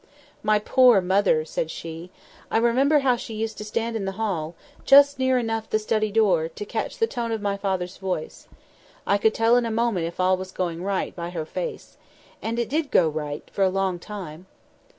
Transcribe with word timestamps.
"My 0.41 0.57
poor 0.57 0.99
mother!" 0.99 1.45
said 1.45 1.69
she. 1.69 2.09
"I 2.49 2.57
remember 2.57 3.01
how 3.01 3.15
she 3.15 3.35
used 3.35 3.59
to 3.59 3.63
stand 3.63 3.95
in 3.95 4.05
the 4.05 4.13
hall, 4.13 4.55
just 4.83 5.19
near 5.19 5.37
enough 5.37 5.69
the 5.69 5.77
study 5.77 6.11
door, 6.11 6.49
to 6.49 6.65
catch 6.65 6.97
the 6.97 7.05
tone 7.05 7.31
of 7.31 7.39
my 7.39 7.55
father's 7.55 7.97
voice. 7.97 8.47
I 9.05 9.19
could 9.19 9.35
tell 9.35 9.55
in 9.57 9.65
a 9.67 9.69
moment 9.69 10.07
if 10.07 10.19
all 10.19 10.37
was 10.37 10.51
going 10.51 10.81
right, 10.83 11.15
by 11.15 11.29
her 11.29 11.45
face. 11.45 11.97
And 12.41 12.57
it 12.57 12.67
did 12.67 12.89
go 12.89 13.09
right 13.09 13.47
for 13.53 13.61
a 13.63 13.69
long 13.69 13.99
time." 13.99 14.47